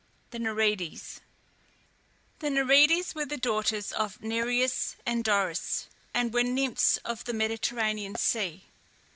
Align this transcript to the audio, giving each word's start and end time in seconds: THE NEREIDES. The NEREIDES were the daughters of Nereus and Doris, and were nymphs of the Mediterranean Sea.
THE 0.31 0.39
NEREIDES. 0.39 1.19
The 2.39 2.49
NEREIDES 2.49 3.13
were 3.13 3.27
the 3.27 3.37
daughters 3.37 3.91
of 3.91 4.19
Nereus 4.19 4.95
and 5.05 5.23
Doris, 5.23 5.89
and 6.11 6.33
were 6.33 6.41
nymphs 6.41 6.97
of 7.05 7.25
the 7.25 7.33
Mediterranean 7.33 8.15
Sea. 8.15 8.63